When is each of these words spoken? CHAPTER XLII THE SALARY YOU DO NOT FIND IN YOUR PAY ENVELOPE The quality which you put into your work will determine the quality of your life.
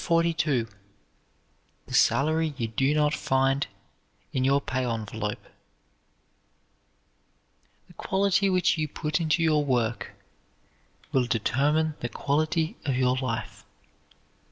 CHAPTER 0.03 0.31
XLII 0.31 0.65
THE 1.85 1.93
SALARY 1.93 2.53
YOU 2.57 2.69
DO 2.69 2.95
NOT 2.95 3.13
FIND 3.13 3.67
IN 4.33 4.43
YOUR 4.43 4.59
PAY 4.59 4.83
ENVELOPE 4.83 5.45
The 7.87 7.93
quality 7.93 8.49
which 8.49 8.79
you 8.79 8.87
put 8.87 9.21
into 9.21 9.43
your 9.43 9.63
work 9.63 10.13
will 11.11 11.27
determine 11.27 11.93
the 11.99 12.09
quality 12.09 12.77
of 12.83 12.95
your 12.97 13.15
life. 13.17 13.63